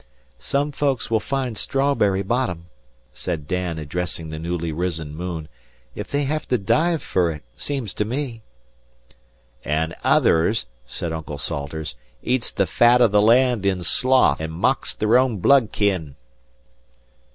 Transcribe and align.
"Some 0.39 0.71
folks 0.71 1.11
will 1.11 1.19
find 1.19 1.55
strawberry 1.59 2.23
bottom," 2.23 2.65
said 3.13 3.47
Dan, 3.47 3.77
addressing 3.77 4.29
the 4.29 4.39
newly 4.39 4.71
risen 4.71 5.15
moon, 5.15 5.47
"ef 5.95 6.07
they 6.07 6.23
hev 6.23 6.47
to 6.47 6.57
dive 6.57 7.03
fer 7.03 7.29
it, 7.29 7.43
seems 7.55 7.93
to 7.93 8.03
me." 8.03 8.41
"An' 9.63 9.93
others," 10.03 10.65
said 10.87 11.13
Uncle 11.13 11.37
Salters, 11.37 11.93
"eats 12.23 12.49
the 12.49 12.65
fat 12.65 12.99
o' 12.99 13.05
the 13.07 13.21
land 13.21 13.63
in 13.63 13.83
sloth, 13.83 14.41
an' 14.41 14.49
mocks 14.49 14.95
their 14.95 15.19
own 15.19 15.37
blood 15.37 15.71
kin." 15.71 16.15